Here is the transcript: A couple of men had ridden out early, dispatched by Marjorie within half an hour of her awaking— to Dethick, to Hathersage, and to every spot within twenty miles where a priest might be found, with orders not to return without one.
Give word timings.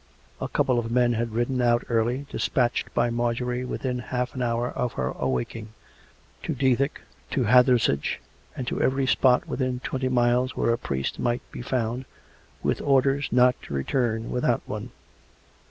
A 0.41 0.47
couple 0.47 0.79
of 0.79 0.89
men 0.89 1.13
had 1.13 1.33
ridden 1.33 1.61
out 1.61 1.83
early, 1.87 2.25
dispatched 2.31 2.91
by 2.95 3.11
Marjorie 3.11 3.63
within 3.65 3.99
half 3.99 4.33
an 4.33 4.41
hour 4.41 4.69
of 4.71 4.93
her 4.93 5.09
awaking— 5.11 5.73
to 6.41 6.55
Dethick, 6.55 7.01
to 7.29 7.43
Hathersage, 7.43 8.19
and 8.55 8.65
to 8.65 8.81
every 8.81 9.05
spot 9.05 9.47
within 9.47 9.79
twenty 9.81 10.09
miles 10.09 10.57
where 10.57 10.73
a 10.73 10.77
priest 10.79 11.19
might 11.19 11.43
be 11.51 11.61
found, 11.61 12.05
with 12.63 12.81
orders 12.81 13.29
not 13.31 13.61
to 13.61 13.75
return 13.75 14.31
without 14.31 14.63
one. 14.65 14.89